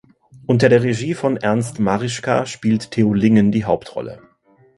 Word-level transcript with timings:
Unter 0.47 0.67
der 0.69 0.81
Regie 0.81 1.13
von 1.13 1.37
Ernst 1.37 1.79
Marischka 1.79 2.47
spielt 2.47 2.89
Theo 2.89 3.13
Lingen 3.13 3.51
die 3.51 3.65
Hauptrolle. 3.65 4.19